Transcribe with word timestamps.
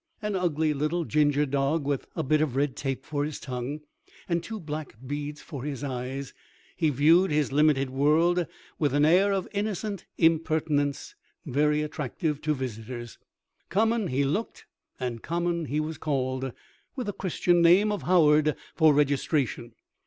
An 0.19 0.35
ugly 0.35 0.73
little 0.73 1.05
ginger 1.05 1.45
dog, 1.45 1.85
with 1.85 2.07
a 2.15 2.23
bit 2.23 2.41
of 2.41 2.55
red 2.55 2.75
tape 2.75 3.05
for 3.05 3.23
his 3.23 3.39
tongue 3.39 3.81
and 4.27 4.41
two 4.41 4.59
black 4.59 4.95
beads 5.05 5.43
for 5.43 5.63
his 5.63 5.83
eyes, 5.83 6.33
he 6.75 6.89
viewed 6.89 7.29
his 7.29 7.51
limited 7.51 7.91
world 7.91 8.47
with 8.79 8.95
an 8.95 9.05
air 9.05 9.31
of 9.31 9.47
innocent 9.53 10.07
impertinence 10.17 11.13
very 11.45 11.83
attractive 11.83 12.41
to 12.41 12.55
visitors. 12.55 13.19
Common 13.69 14.07
he 14.07 14.23
looked 14.23 14.65
and 14.99 15.21
Common 15.21 15.65
he 15.65 15.79
was 15.79 15.99
called, 15.99 16.51
with 16.95 17.07
a 17.07 17.13
Christian 17.13 17.61
name 17.61 17.91
of 17.91 18.01
Howard 18.01 18.55
for 18.73 18.95
registration. 18.95 19.71